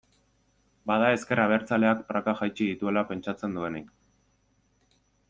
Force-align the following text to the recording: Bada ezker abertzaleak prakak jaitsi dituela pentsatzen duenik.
Bada 0.91 1.11
ezker 1.17 1.41
abertzaleak 1.43 2.01
prakak 2.09 2.41
jaitsi 2.41 2.71
dituela 2.71 3.07
pentsatzen 3.13 3.55
duenik. 3.59 3.93